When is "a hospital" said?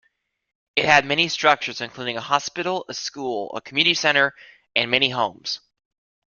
2.17-2.85